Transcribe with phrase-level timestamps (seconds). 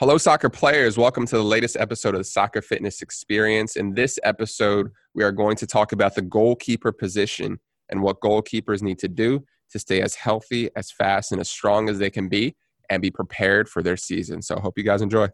[0.00, 0.96] Hello, soccer players.
[0.96, 3.76] Welcome to the latest episode of the Soccer Fitness Experience.
[3.76, 8.80] In this episode, we are going to talk about the goalkeeper position and what goalkeepers
[8.80, 12.30] need to do to stay as healthy, as fast, and as strong as they can
[12.30, 12.56] be
[12.88, 14.40] and be prepared for their season.
[14.40, 15.28] So, I hope you guys enjoy.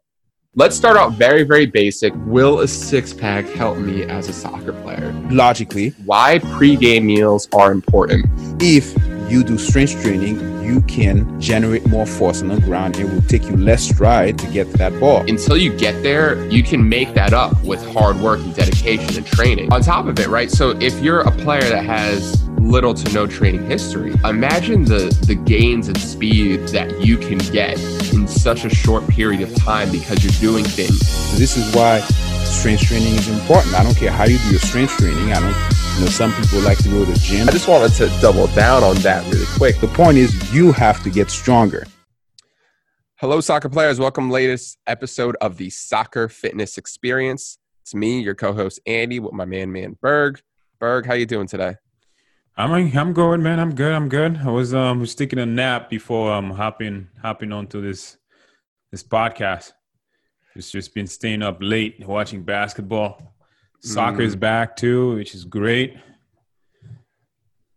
[0.57, 2.13] Let's start out very, very basic.
[2.27, 5.13] Will a six pack help me as a soccer player?
[5.31, 8.27] Logically, Why pregame meals are important.
[8.61, 8.97] if
[9.29, 12.97] you do strength training, you can generate more force on the ground.
[12.97, 15.21] It will take you less stride to get to that ball.
[15.29, 19.27] until you get there, you can make that up with hard work and dedication and
[19.27, 19.73] training.
[19.73, 20.51] On top of it, right?
[20.51, 25.35] So if you're a player that has little to no training history, imagine the the
[25.35, 27.79] gains and speed that you can get
[28.13, 30.99] in such a short period of time because you're doing things.
[31.39, 32.01] This is why
[32.47, 33.75] strength training is important.
[33.75, 35.33] I don't care how you do your strength training.
[35.33, 37.49] I don't, you know, some people like to go to the gym.
[37.49, 39.81] I just wanted to double down on that really quick.
[39.81, 41.87] The point is, you have to get stronger.
[43.17, 43.99] Hello, soccer players.
[43.99, 47.57] Welcome, latest episode of the Soccer Fitness Experience.
[47.81, 50.43] It's me, your co-host Andy, with my man, man Berg.
[50.79, 51.77] Berg, how you doing today?
[52.59, 53.59] I'm I'm good, man.
[53.59, 53.95] I'm good.
[53.95, 54.37] I'm good.
[54.37, 58.19] I was um was taking a nap before um hopping hopping onto this
[58.91, 59.73] this podcast.
[60.55, 63.36] It's just been staying up late watching basketball.
[63.87, 64.41] Soccer is mm.
[64.41, 65.97] back too, which is great.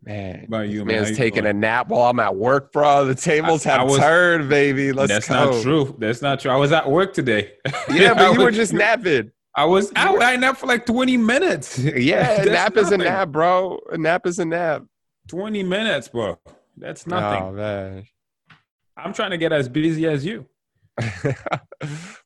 [0.03, 1.03] Man, about you, man?
[1.03, 3.05] Man's taking a nap while I'm at work, bro.
[3.05, 4.91] The tables I- I have was- turned, baby.
[4.91, 5.51] Let's That's go.
[5.51, 5.95] not true.
[5.99, 6.49] That's not true.
[6.49, 7.53] I was at work today.
[7.91, 9.31] Yeah, but you were just napping.
[9.55, 10.21] I was out.
[10.23, 11.77] I napped for like 20 minutes.
[11.79, 13.79] Yeah, nap is a nap, bro.
[13.91, 14.83] A nap is a nap.
[15.27, 16.39] 20 minutes, bro.
[16.77, 17.43] That's oh, nothing.
[17.43, 18.07] Oh man.
[18.97, 20.47] I'm trying to get as busy as you.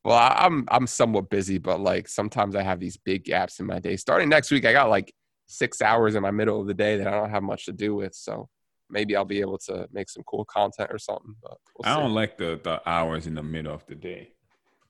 [0.04, 3.78] Well, I'm I'm somewhat busy, but like sometimes I have these big gaps in my
[3.78, 3.96] day.
[3.96, 5.12] Starting next week, I got like
[5.46, 7.94] six hours in my middle of the day that I don't have much to do
[7.94, 8.14] with.
[8.14, 8.48] So
[8.90, 11.34] maybe I'll be able to make some cool content or something.
[11.42, 12.00] But we'll I see.
[12.02, 14.32] don't like the the hours in the middle of the day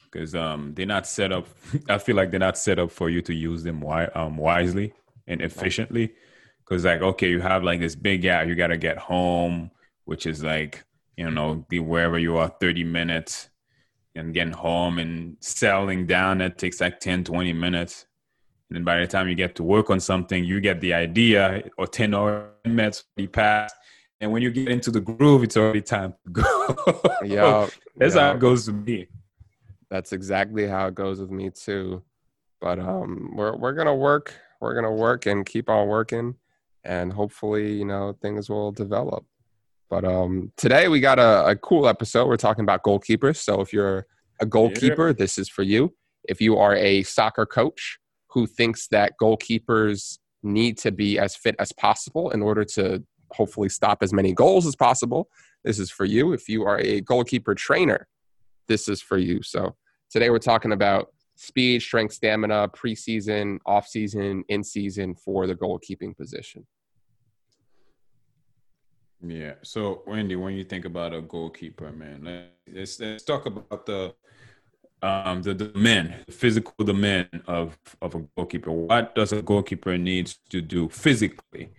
[0.02, 1.46] because um they're not set up.
[1.88, 4.94] I feel like they're not set up for you to use them wi- um wisely
[5.28, 6.12] and efficiently.
[6.58, 8.48] Because like okay, you have like this big gap.
[8.48, 9.70] You got to get home,
[10.06, 10.84] which is like
[11.16, 13.48] you know the wherever you are, thirty minutes,
[14.14, 16.38] and getting home and settling down.
[16.38, 18.06] That takes like 10, 20 minutes.
[18.70, 21.64] And then by the time you get to work on something, you get the idea,
[21.76, 23.74] or 10 or 10 minutes already passed.
[24.20, 27.00] And when you get into the groove, it's already time to go.
[27.24, 28.28] Yeah, That's yeah.
[28.28, 29.08] how it goes to me.
[29.91, 32.03] That's exactly how it goes with me too.
[32.60, 34.34] But um, we're we're gonna work.
[34.60, 36.36] We're gonna work and keep on working,
[36.84, 39.24] and hopefully, you know, things will develop.
[39.91, 42.27] But um, today we got a, a cool episode.
[42.27, 43.37] We're talking about goalkeepers.
[43.37, 44.06] So if you're
[44.41, 45.95] a goalkeeper, this is for you.
[46.25, 47.99] If you are a soccer coach
[48.31, 53.69] who thinks that goalkeepers need to be as fit as possible in order to hopefully
[53.69, 55.28] stop as many goals as possible,
[55.65, 56.33] this is for you.
[56.33, 58.09] If you are a goalkeeper trainer,
[58.66, 59.43] this is for you.
[59.43, 59.77] So
[60.11, 66.66] today we're talking about speed, strength, stamina, preseason, off-season, in-season for the goalkeeping position.
[69.26, 69.54] Yeah.
[69.62, 74.14] So, Wendy, when you think about a goalkeeper, man, let's let's talk about the
[75.02, 78.70] um the, the men, the physical demand of of a goalkeeper.
[78.70, 81.70] What does a goalkeeper needs to do physically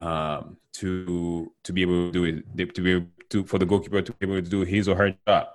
[0.00, 4.02] um to to be able to do it to be able to for the goalkeeper
[4.02, 5.48] to be able to do his or her job?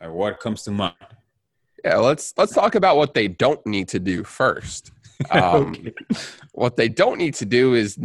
[0.00, 0.94] What comes to mind?
[1.84, 4.92] Yeah, let's let's talk about what they don't need to do first.
[5.30, 5.92] Um, Okay.
[6.52, 7.98] What they don't need to do is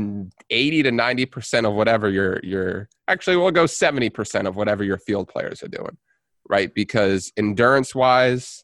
[0.49, 4.83] eighty to ninety percent of whatever your your actually we'll go seventy percent of whatever
[4.83, 5.97] your field players are doing,
[6.49, 6.73] right?
[6.73, 8.63] Because endurance wise,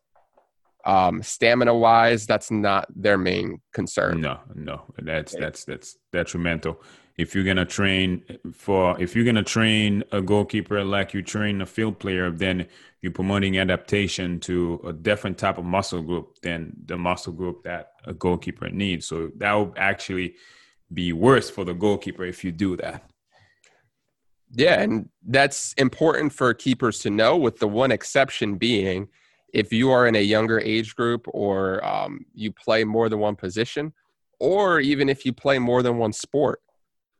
[0.86, 4.22] um, stamina wise, that's not their main concern.
[4.22, 6.82] No, no, that's that's that's detrimental.
[7.18, 8.24] If you're gonna train
[8.54, 12.68] for, if you're gonna train a goalkeeper like you train a field player, then
[13.02, 17.94] you're promoting adaptation to a different type of muscle group than the muscle group that
[18.06, 19.08] a goalkeeper needs.
[19.08, 20.36] So that would actually
[20.94, 23.04] be worse for the goalkeeper if you do that.
[24.52, 29.10] Yeah, and that's important for keepers to know, with the one exception being
[29.54, 33.36] if you are in a younger age group or um, you play more than one
[33.36, 33.94] position,
[34.40, 36.62] or even if you play more than one sport,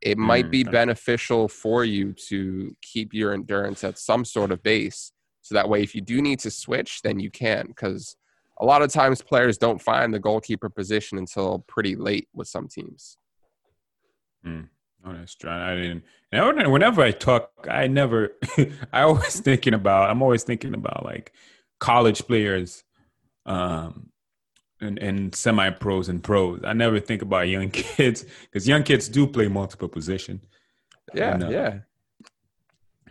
[0.00, 4.62] it might Mm, be beneficial for you to keep your endurance at some sort of
[4.62, 5.12] base.
[5.42, 7.66] So that way, if you do need to switch, then you can.
[7.68, 8.16] Because
[8.60, 12.68] a lot of times players don't find the goalkeeper position until pretty late with some
[12.68, 13.16] teams.
[14.46, 14.68] Mm.
[15.04, 15.50] Oh, that's true.
[15.50, 16.04] I didn't.
[16.32, 18.32] And I wouldn't- whenever I talk, I never.
[18.92, 20.10] I always thinking about.
[20.10, 21.32] I'm always thinking about like
[21.80, 22.84] college players,
[23.46, 24.10] um,
[24.80, 26.60] and and semi pros and pros.
[26.64, 30.40] I never think about young kids because young kids do play multiple position.
[31.14, 31.78] Yeah, And, uh, yeah.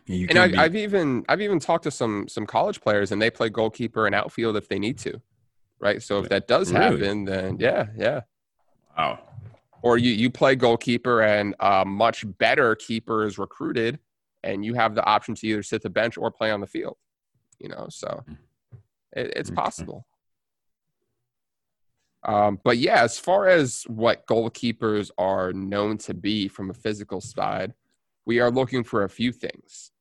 [0.06, 3.22] You And I, be- I've even I've even talked to some some college players, and
[3.22, 5.22] they play goalkeeper and outfield if they need to,
[5.80, 6.02] right?
[6.02, 7.02] So if that does Really?
[7.04, 8.22] happen, then yeah, yeah.
[8.98, 9.20] wow.
[9.82, 14.00] Or you you play goalkeeper, and a much better keeper is recruited,
[14.44, 16.98] and you have the option to either sit the bench or play on the field.
[17.60, 18.24] You know, so
[19.12, 19.56] it, it's Okay.
[19.56, 20.08] possible.
[22.28, 27.22] Um, but yeah, as far as what goalkeepers are known to be from a physical
[27.22, 27.74] side,
[28.26, 29.92] we are looking for a few things.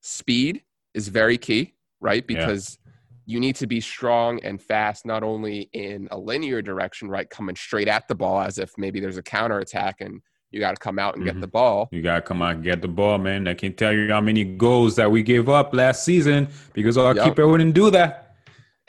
[0.00, 0.62] Speed
[0.94, 2.24] is very key, right?
[2.28, 2.38] Yeah.
[2.38, 2.78] Because
[3.26, 7.28] you need to be strong and fast, not only in a linear direction, right?
[7.28, 10.70] Coming straight at the ball as if maybe there's a counter attack and you got
[10.74, 11.26] to come out and Mhm.
[11.26, 11.88] get the ball.
[11.92, 13.46] You gotta come out and get the ball, man.
[13.46, 17.14] I can tell you how many goals that we gave up last season because our
[17.14, 17.24] Yep.
[17.24, 18.29] keeper wouldn't do that.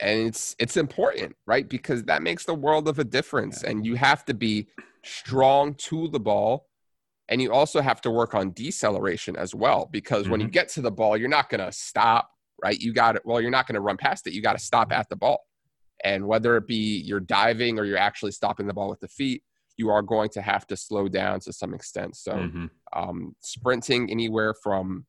[0.02, 1.68] And it's it's important right?
[1.68, 4.68] Because that makes the world of a difference and you have to be
[5.04, 6.66] strong to the ball
[7.28, 10.82] and you also have to work on deceleration as well because when you get to
[10.82, 12.28] the ball you're not going to stop
[12.62, 12.78] right?
[12.78, 14.32] You got it well you're not going to run past it.
[14.34, 15.40] You got to stop at the ball.
[16.04, 19.42] And whether it be you're diving or you're actually stopping the ball with the feet
[19.78, 22.14] you are going to have to slow down to some extent.
[22.16, 22.70] So Mhm.
[22.92, 25.06] um, sprinting anywhere from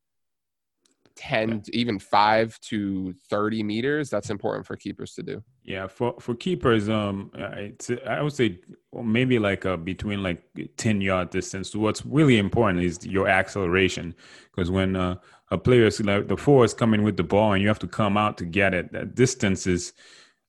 [1.16, 6.14] 10 to even 5 to 30 meters that's important for keepers to do Yeah, for
[6.20, 8.58] for keepers, um, it's I would say
[8.92, 10.42] maybe like uh, between like
[10.76, 11.74] ten yard distance.
[11.74, 14.14] What's really important is your acceleration,
[14.50, 15.16] because when uh,
[15.50, 17.86] a player is like the four is coming with the ball and you have to
[17.86, 19.92] come out to get it, that distance is.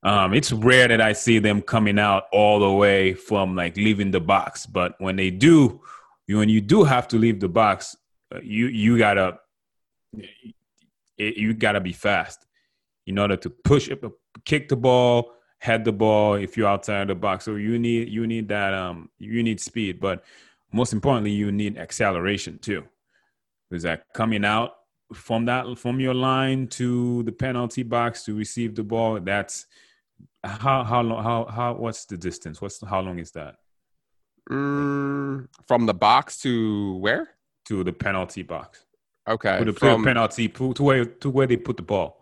[0.03, 4.11] Um, it's rare that I see them coming out all the way from like leaving
[4.11, 5.81] the box, but when they do,
[6.27, 7.95] you when you do have to leave the box,
[8.33, 9.39] uh, you you gotta
[11.17, 12.45] it, you gotta be fast
[13.07, 14.03] in order to push it,
[14.45, 17.45] kick the ball, head the ball if you're outside the box.
[17.45, 20.23] So you need you need that um you need speed, but
[20.71, 22.83] most importantly you need acceleration too.
[23.69, 24.73] Because that coming out
[25.13, 29.65] from that from your line to the penalty box to receive the ball, that's
[30.43, 32.61] how how long how how what's the distance?
[32.61, 33.55] What's how long is that
[34.51, 37.29] Mm, from the box to where?
[37.65, 38.85] to the penalty box?
[39.27, 39.59] Okay.
[39.59, 42.21] To the from, penalty to to where to where they put the ball.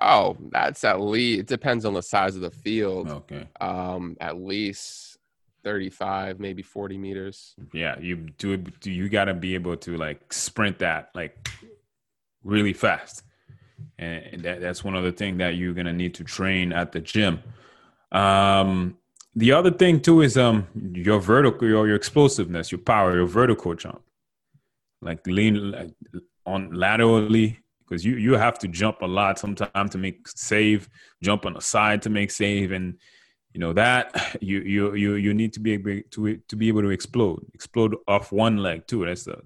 [0.00, 1.40] oh, that's at least.
[1.40, 3.08] It depends on the size of the field.
[3.08, 3.46] Okay.
[3.60, 5.18] Um, at least
[5.64, 7.54] thirty-five, maybe forty meters.
[7.72, 11.48] yeah you do do you got to be able to like sprint that like
[12.42, 13.22] really fast
[13.98, 17.00] and that, that's one of the things that you're gonna need to train at the
[17.00, 17.40] gym
[18.10, 18.96] um
[19.36, 23.72] the other thing too is um your vertical your, your explosiveness your power your vertical
[23.74, 24.02] jump
[25.02, 25.90] like lean like,
[26.46, 30.88] on laterally because you you have to jump a lot sometimes to make save
[31.22, 32.98] jump on the side to make save and
[33.54, 36.82] you know that you you you you need to be able to to be able
[36.82, 39.38] to explode explode off one leg too that's the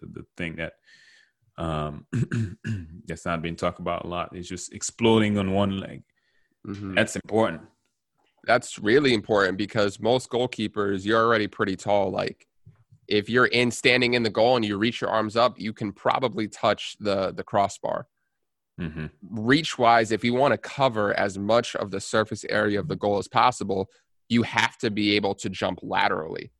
[0.00, 0.74] the, the thing that
[1.58, 2.06] um
[3.06, 6.02] that's not being talked about a lot it's just exploding on one leg
[6.66, 6.96] Mhm.
[6.96, 7.62] that's important
[8.46, 12.10] That's really important because most goalkeepers, you're already pretty tall.
[12.10, 12.46] Like,
[13.08, 15.92] if you're in standing in the goal and you reach your arms up, you can
[15.92, 18.06] probably touch the the crossbar.
[18.78, 22.88] hmm reach wise, if you want to cover as much of the surface area of
[22.88, 23.88] the goal as possible,
[24.28, 26.50] you have to be able to jump laterally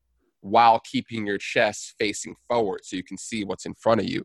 [0.41, 4.25] while keeping your chest facing forward so you can see what's in front of you.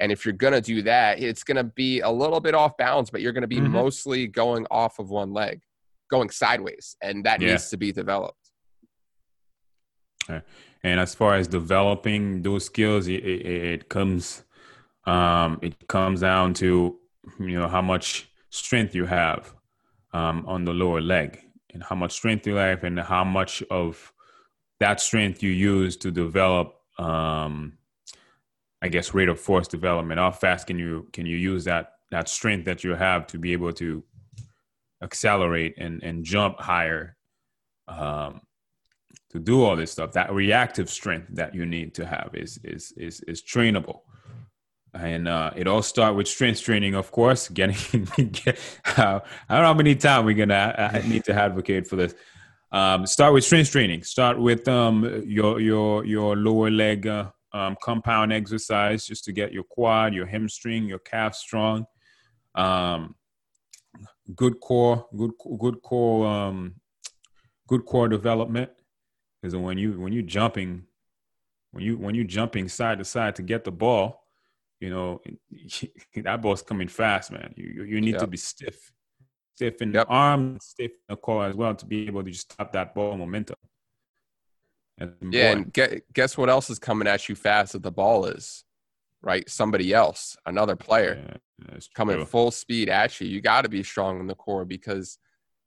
[0.00, 2.76] And if you're going to do that, it's going to be a little bit off
[2.76, 3.70] balance, but you're going to be Mhm.
[3.70, 5.60] mostly going off of one leg,
[6.10, 6.96] going sideways.
[7.02, 7.48] And that Yeah.
[7.52, 8.50] needs to be developed.
[10.84, 14.44] And as far as developing those skills it, it, it comes
[15.06, 16.96] um it comes down to
[17.40, 19.54] you know how much strength you have
[20.12, 21.40] um on the lower leg
[21.72, 24.12] and how much strength you have and how much of
[24.78, 27.76] that strength you use to develop um
[28.82, 30.20] i guess rate of force development.
[30.20, 33.52] How fast can you can you use that that strength that you have to be
[33.52, 34.04] able to
[35.02, 37.16] accelerate and and jump higher
[37.88, 38.42] um
[39.34, 42.92] to do all this stuff that reactive strength that you need to have is is
[42.96, 44.00] is is trainable.
[44.94, 48.60] And uh, it all starts with strength training of course getting get,
[48.96, 52.14] uh, i don't know how many times we're gonna need to advocate for this.
[52.70, 54.04] Um, start with strength training.
[54.04, 59.52] Start with um, your your your lower leg uh, um, compound exercise just to get
[59.52, 61.86] your quad your hamstring your calf strong.
[62.54, 63.16] Um,
[64.36, 66.76] good core good good core um,
[67.66, 68.70] good core development
[69.44, 70.84] because when you when you jumping
[71.72, 74.24] when you when you jumping side to side to get the ball
[74.80, 75.20] you know
[76.16, 78.90] that ball's coming fast man you you, need to be stiff
[79.54, 80.06] stiff in Yep.
[80.06, 82.94] the arm stiff in the core as well to be able to just stop that
[82.94, 83.56] ball momentum
[85.30, 85.52] Yeah.
[85.52, 88.64] And get, guess what else is coming at you fast that the ball is?
[89.20, 89.48] right?
[89.48, 93.26] Somebody else, another player Yeah, coming full speed at you.
[93.26, 95.18] You got to be strong in the core because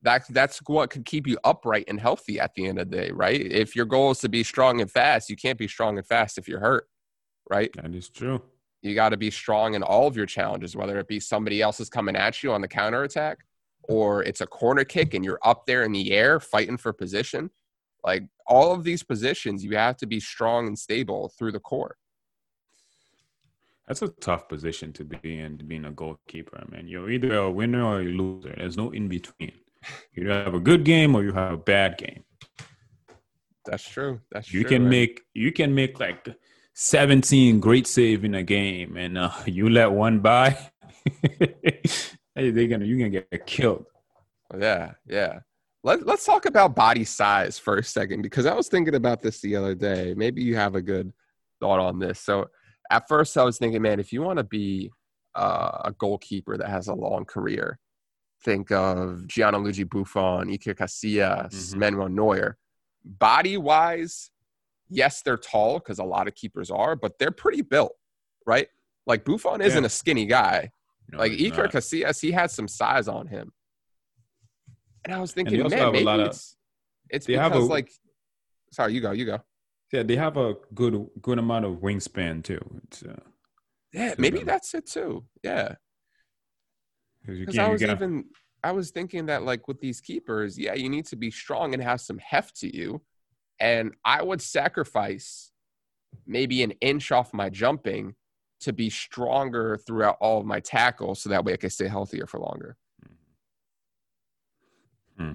[0.07, 3.11] that that's what could keep you upright and healthy at the end of the day,
[3.11, 3.39] right?
[3.39, 6.37] If your goal is to be strong and fast, you can't be strong and fast
[6.37, 6.87] if you're hurt,
[7.49, 7.69] right?
[7.75, 8.41] That is true.
[8.81, 11.81] You got to be strong in all of your challenges, whether it be somebody else
[11.81, 13.39] is coming at you on the counter attack
[13.83, 17.49] or it's a corner kick and you're up there in the air fighting for position.
[18.03, 21.97] Like all of these positions, you have to be strong and stable through the core.
[23.87, 26.63] That's a tough position to be in, being a goalkeeper.
[26.69, 28.53] Man, you're either a winner or a loser.
[28.55, 29.53] There's no in between.
[30.13, 32.23] You have a good game or you have a bad game.
[33.65, 34.21] That's true.
[34.31, 34.69] That's You true.
[34.69, 36.27] can and- make you can make like
[36.73, 40.57] 17 great save in a game, and uh, you let one by.
[41.39, 43.85] hey, they're gonna you're gonna get killed.
[44.57, 45.39] Yeah, yeah.
[45.83, 49.41] Let, let's talk about body size for a second because I was thinking about this
[49.41, 50.13] the other day.
[50.17, 51.13] Maybe you have a good
[51.59, 52.19] thought on this.
[52.19, 52.47] So,
[52.89, 54.91] at first, I was thinking, man, if you want to be
[55.35, 57.79] uh, a goalkeeper that has a long career,
[58.43, 61.75] think of Gianluigi Buffon, Iker Casillas, Mhm.
[61.77, 62.57] Manuel Neuer.
[63.03, 64.31] Body wise,
[64.89, 67.95] yes, they're tall because a lot of keepers are, but they're pretty built,
[68.45, 68.69] right?
[69.05, 70.71] Like Buffon isn't a skinny guy.
[71.09, 71.71] No, like Iker not.
[71.71, 73.53] Casillas, he has some size on him.
[75.05, 76.57] And I was thinking, man, maybe of- it's
[77.09, 77.91] it's they have because a- like
[78.71, 79.39] sorry, you go, you go.
[79.93, 82.59] yeah, they have a good good amount of wingspan too.
[82.83, 83.15] It's, uh,
[83.93, 85.25] Yeah, maybe that's it too.
[85.43, 85.75] Yeah.
[87.25, 88.25] Because I was even
[88.63, 91.83] I was thinking that like with these keepers, yeah, you need to be strong and
[91.83, 93.01] have some heft to you.
[93.59, 95.51] And I would sacrifice
[96.25, 98.15] maybe an inch off my jumping
[98.59, 102.25] to be stronger throughout all of my tackles so that way I can stay healthier
[102.25, 102.75] for longer.
[105.17, 105.33] Hmm.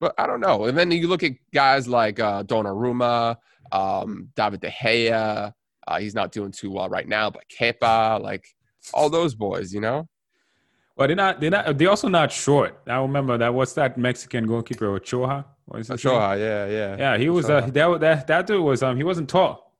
[0.00, 0.64] But I don't know.
[0.64, 3.36] And then you look at guys like uh, Donnarumma,
[3.72, 5.52] um, David De Gea.
[5.86, 8.44] Uh, he's not doing too well right now, but Kepa, like
[8.94, 10.08] all those boys, you know?
[11.00, 11.40] Well, they're not.
[11.40, 11.78] They're not.
[11.78, 12.78] They're also not short.
[12.86, 13.54] I remember that.
[13.54, 15.46] What's that Mexican goalkeeper Ochoa?
[15.64, 16.14] What is his name?
[16.14, 16.96] Yeah, yeah.
[16.98, 17.48] Yeah, he was.
[17.48, 18.82] Uh, that that that dude was.
[18.82, 19.74] Um, he wasn't tall.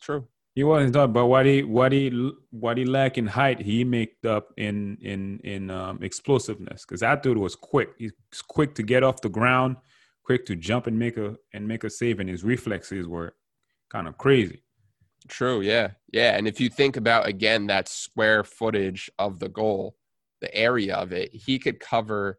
[0.00, 0.26] True.
[0.56, 4.10] He wasn't tall, but what he what he what he lacked in height, he made
[4.26, 6.84] up in in in um, explosiveness.
[6.84, 7.90] Because that dude was quick.
[7.96, 8.12] He's
[8.48, 9.76] quick to get off the ground,
[10.24, 13.36] quick to jump and make a and make a save, and his reflexes were
[13.90, 14.64] kind of crazy.
[15.28, 15.92] True, yeah.
[16.12, 16.36] Yeah.
[16.36, 19.94] And if you think about again that square footage of the goal,
[20.42, 22.38] the area of it, he could cover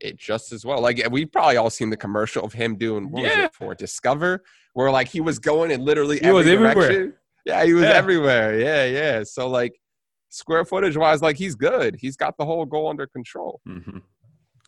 [0.00, 0.80] it just as well.
[0.82, 4.44] Like we've probably all seen the commercial of him doing what was it for Discover,
[4.74, 6.74] where like he was going in literally He every was everywhere.
[6.74, 7.14] direction.
[7.46, 7.94] Yeah, he was Yeah.
[7.94, 8.58] everywhere.
[8.60, 9.22] Yeah, yeah.
[9.24, 9.80] So like
[10.28, 11.96] square footage wise, like he's good.
[11.98, 13.60] He's got the whole goal under control.
[13.64, 13.98] hmm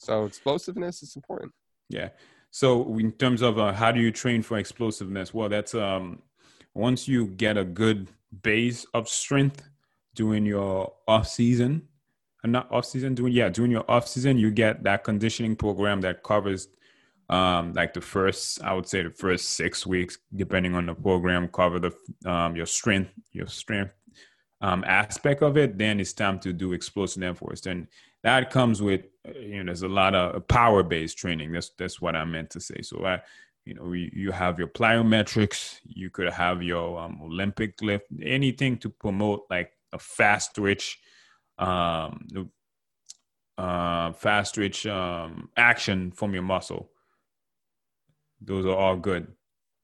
[0.00, 1.52] So explosiveness is important.
[1.90, 2.08] Yeah.
[2.50, 5.34] So in terms of uh, how do you train for explosiveness?
[5.34, 6.22] Well, that's um
[6.74, 8.08] once you get a good
[8.42, 9.68] base of strength
[10.14, 11.86] during your off season,
[12.42, 16.00] and not off season, doing yeah, during your off season, you get that conditioning program
[16.02, 16.68] that covers
[17.28, 21.48] um like the first I would say the first six weeks, depending on the program,
[21.48, 21.92] cover the
[22.30, 23.94] um your strength, your strength
[24.60, 25.78] um aspect of it.
[25.78, 27.66] Then it's time to do explosive efforts.
[27.66, 27.86] And
[28.22, 32.00] that comes with uh, you know there's a lot of power based training that's that's
[32.00, 33.20] what i meant to say so i
[33.64, 38.76] you know you, you have your plyometrics you could have your um, olympic lift anything
[38.76, 40.98] to promote like a fast twitch
[41.60, 42.50] um
[43.58, 46.90] uh fast twitch um action from your muscle
[48.40, 49.26] those are all good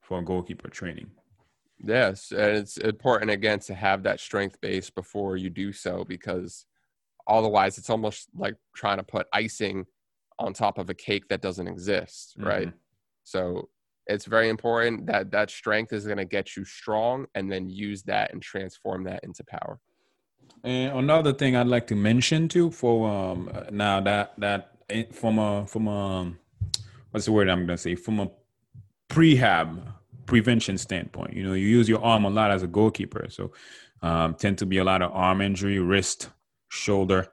[0.01, 1.09] for goalkeeper training
[1.79, 6.65] Yes, and it's important again to have that strength base before you do so because
[7.27, 9.85] otherwise it's almost like trying to put icing
[10.39, 12.69] on top of a cake that doesn't exist, right?
[12.69, 12.73] Mhm.
[13.25, 13.69] So
[14.07, 18.01] it's very important that that strength is going to get you strong and then use
[18.03, 19.79] that and transform that into power.
[20.63, 25.39] And another thing I'd like to mention too, for um now that that eh, from
[25.39, 26.33] a from a
[27.11, 28.29] what's the word I'm gonna say from a
[29.09, 29.81] prehab
[30.25, 33.51] prevention standpoint, you know, you use your arm a lot as a goalkeeper, so
[34.01, 36.29] um, tend to be a lot of arm injury, wrist,
[36.69, 37.27] shoulder.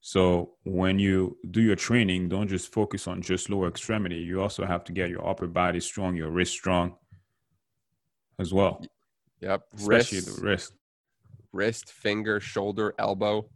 [0.00, 4.16] So when you do your training, don't just focus on just lower extremity.
[4.16, 6.96] You also have to get your upper body strong, your wrist strong,
[8.38, 8.84] as well,
[9.40, 9.62] Yep.
[9.76, 10.72] especially Wrist, the wrist.
[11.54, 13.48] Wrist, finger, shoulder, elbow.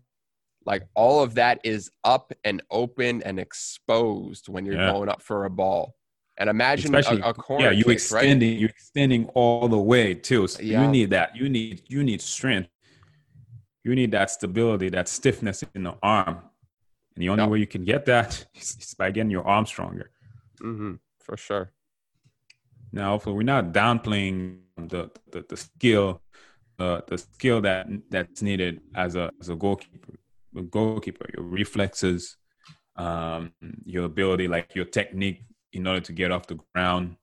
[0.64, 4.92] Like all of that is up and open and exposed when you're Yeah.
[4.92, 5.94] going up for a ball.
[6.38, 8.22] And imagine a, especially a corner yeah you kick, right?
[8.22, 10.82] extending you extending all the way too so Yeah.
[10.82, 12.70] you need that you need you need strength
[13.84, 16.28] you need that stability that stiffness in the arm
[17.16, 17.50] and the only Yep.
[17.50, 20.10] way you can get that is, by getting your arm stronger
[20.60, 21.72] hmm for sure.
[22.92, 26.22] now hopefully we're not downplaying the, the the skill
[26.78, 30.14] uh, the skill that that's needed as a as a goalkeeper.
[30.56, 32.37] A goalkeeper, your reflexes,
[32.97, 33.52] um,
[33.85, 37.16] your ability, like your technique in order to get off the ground,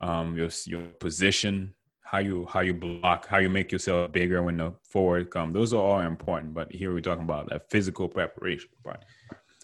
[0.00, 4.56] um, your your position, how you how you block, how you make yourself bigger when
[4.56, 5.52] the forward come.
[5.52, 6.54] Those are all important.
[6.54, 9.04] But here we're talking about that physical preparation part.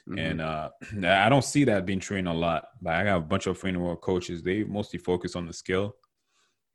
[0.09, 0.19] Mm-hmm.
[0.19, 0.71] And uh,
[1.07, 2.65] I don't see that being trained a lot.
[2.81, 4.43] But I got a bunch of friend world coaches.
[4.43, 5.97] They mostly focus on the skill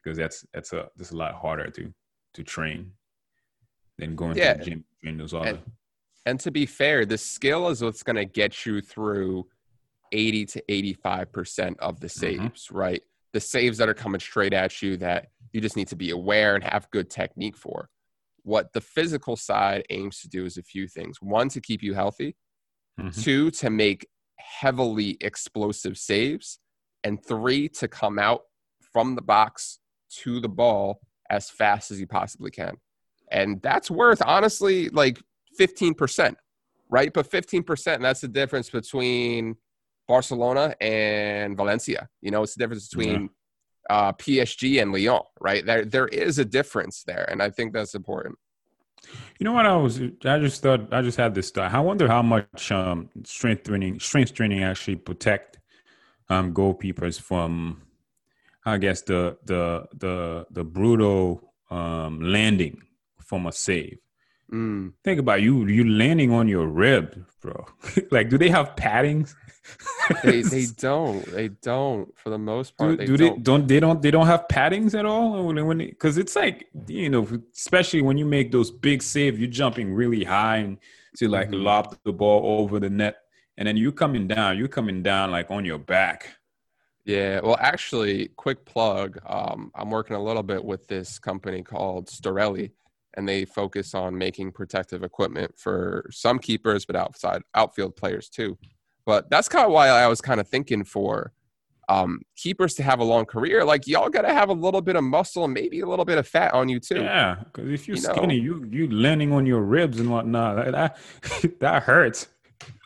[0.01, 1.93] because that's that's a that's a lot harder to
[2.37, 2.91] to train
[3.97, 4.53] than going yeah.
[4.53, 5.49] to the gym train those other.
[5.49, 5.59] And,
[6.25, 9.47] and to be fair, the skill is what's going to get you through
[10.11, 12.19] 80 to 85% of the mm-hmm.
[12.19, 12.77] saves, mm-hmm.
[12.77, 13.01] right?
[13.33, 16.55] The saves that are coming straight at you that you just need to be aware
[16.55, 17.89] and have good technique for.
[18.43, 21.17] What the physical side aims to do is a few things.
[21.21, 22.35] One, to keep you healthy.
[22.99, 23.21] Mm-hmm.
[23.21, 26.59] Two, to make heavily explosive saves.
[27.03, 28.43] And three, to come out
[28.93, 29.79] from the box
[30.21, 32.77] to the ball as fast as you possibly can.
[33.31, 35.21] And that's worth, honestly, like
[35.59, 36.35] 15%,
[36.89, 37.11] right?
[37.13, 39.55] But 15%, that's the difference between
[40.07, 42.07] Barcelona and Valencia.
[42.21, 43.29] You know, it's the difference between
[43.89, 45.65] uh, PSG and Lyon, right?
[45.65, 48.37] There, there is a difference there, and I think that's important.
[49.39, 50.01] You know what I was?
[50.25, 51.73] I just thought I just had this thought.
[51.73, 55.59] I wonder how much um, strength training, strength training actually protect
[56.29, 57.83] um, goalkeepers from,
[58.67, 62.81] I guess the the the the brutal um, landing
[63.17, 63.99] from a save.
[64.51, 64.91] Mm.
[65.05, 67.65] Think about you you landing on your rib, bro.
[68.11, 69.33] like, do they have paddings?
[70.21, 71.25] they they don't.
[71.31, 72.13] They don't.
[72.17, 73.43] For the most part, do, do they, don't.
[73.43, 73.67] don't.
[73.67, 75.45] they don't they don't have paddings at all?
[75.45, 79.93] When because it's like you know, especially when you make those big saves, you're jumping
[79.93, 80.77] really high and
[81.15, 81.63] to like mm-hmm.
[81.63, 83.15] lob the ball over the net,
[83.57, 84.57] and then you coming down.
[84.57, 86.36] You're coming down like on your back.
[87.07, 89.17] Yeah, well, actually, quick plug.
[89.25, 92.71] Um, I'm working a little bit with this company called Storelli,
[93.15, 98.57] and they focus on making protective equipment for some keepers, but outside outfield players too.
[99.05, 101.31] But that's kind of why I was kind of thinking for
[101.87, 104.97] um, keepers to have a long career, like y'all got to have a little bit
[104.97, 106.99] of muscle and maybe a little bit of fat on you too.
[106.99, 108.43] Yeah, because if you're you skinny, know?
[108.43, 110.57] you you landing on your ribs and whatnot.
[110.73, 110.97] That
[111.61, 112.27] that hurts.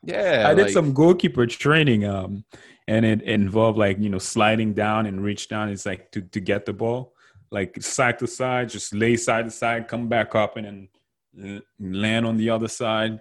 [0.04, 2.44] Yeah, I did like, some goalkeeper training, um,
[2.92, 5.70] and it involved like you know sliding down and reach down.
[5.70, 7.14] It's like to to get the ball,
[7.52, 10.88] like side to side, just lay side to side, come back up, and
[11.34, 13.20] then land on the other side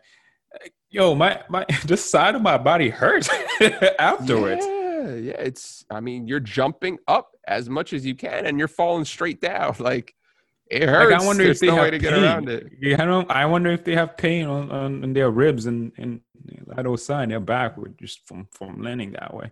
[0.90, 3.30] yo, my my the side of my body hurts
[3.98, 4.64] afterwards.
[4.66, 5.40] Yeah, yeah.
[5.40, 9.40] It's I mean, you're jumping up as much as you can and you're falling straight
[9.40, 9.76] down.
[9.80, 10.14] Like
[10.70, 11.10] it hurts.
[11.12, 12.10] Like, I wonder There's if they no have way to pain.
[12.10, 12.66] get around it.
[13.00, 16.20] I don't I wonder if they have pain on, on, on their ribs and and
[16.66, 19.50] lateral side, their back just from from landing that way.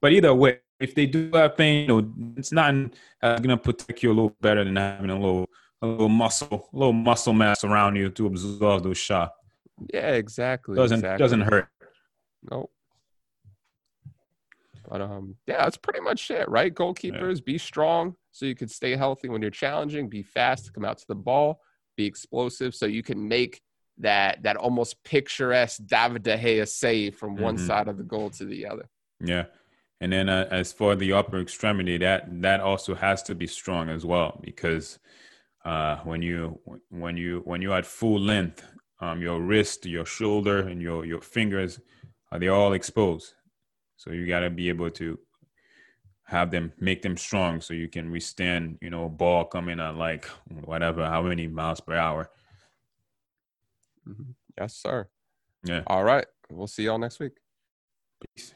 [0.00, 2.74] But either way, if they do have pain, you know, it's not
[3.22, 5.48] uh, gonna protect you a little better than having a little
[5.82, 9.34] a little muscle, a little muscle mass around you to absorb those shots.
[9.92, 10.76] Yeah, exactly.
[10.76, 11.22] Doesn't exactly.
[11.22, 11.68] doesn't hurt.
[12.50, 12.70] Nope.
[14.88, 16.72] But um, yeah, that's pretty much it, right?
[16.72, 17.44] Goalkeepers, yeah.
[17.44, 20.08] be strong so you can stay healthy when you're challenging.
[20.08, 21.60] Be fast, to come out to the ball,
[21.96, 23.60] be explosive, so you can make
[23.98, 27.44] that that almost picturesque David De Gea save from mm-hmm.
[27.44, 28.88] one side of the goal to the other.
[29.20, 29.46] Yeah,
[30.00, 33.88] and then uh, as for the upper extremity, that that also has to be strong
[33.88, 34.98] as well because
[35.64, 38.62] uh, when you when you when you're at full length
[39.00, 41.80] um, your wrist, your shoulder, and your your fingers
[42.32, 43.34] are they all exposed.
[43.96, 45.18] So you got to be able to
[46.24, 49.94] have them make them strong so you can withstand you know a ball coming at
[49.94, 50.24] like
[50.64, 52.30] whatever how many miles per hour.
[54.08, 54.32] Mm-hmm.
[54.58, 55.08] Yes, sir.
[55.64, 55.82] Yeah.
[55.86, 56.26] All right.
[56.50, 57.32] We'll see y'all next week.
[58.34, 58.54] Peace.